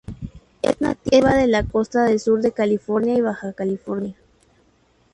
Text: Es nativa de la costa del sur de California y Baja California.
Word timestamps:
Es 0.63 0.81
nativa 0.81 1.35
de 1.35 1.45
la 1.45 1.63
costa 1.63 2.05
del 2.05 2.19
sur 2.19 2.41
de 2.41 2.51
California 2.51 3.13
y 3.15 3.21
Baja 3.21 3.53
California. 3.53 4.15